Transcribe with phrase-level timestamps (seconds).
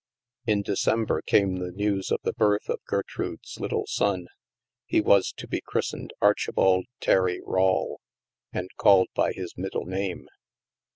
[0.47, 4.29] In December came the news of the birth of Ger trude's little son.
[4.87, 7.97] He was to be christened Archi bald Terry Rawle,
[8.51, 10.25] and called by his middle name.